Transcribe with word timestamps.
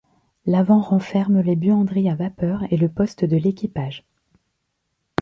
L’avant 0.47 0.81
renferme 0.81 1.41
les 1.41 1.55
buanderies 1.55 2.09
à 2.09 2.15
vapeur 2.15 2.61
et 2.73 2.77
le 2.77 2.89
poste 2.89 3.23
de 3.23 3.37
l’équipage. 3.37 4.03